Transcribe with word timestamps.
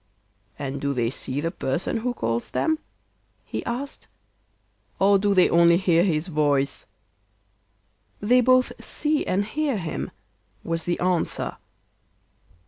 'And 0.57 0.81
do 0.81 0.95
they 0.95 1.11
see 1.11 1.41
the 1.41 1.51
person 1.51 1.97
who 1.97 2.15
calls 2.15 2.49
them,' 2.49 2.79
he 3.45 3.63
asked, 3.65 4.07
'or 4.97 5.19
do 5.19 5.35
they 5.35 5.47
only 5.47 5.77
hear 5.77 6.03
his 6.03 6.27
voice?' 6.27 6.87
'They 8.19 8.41
both 8.41 8.71
see 8.83 9.23
and 9.27 9.45
hear 9.45 9.77
him,' 9.77 10.09
was 10.63 10.85
the 10.85 10.99
answer. 10.99 11.55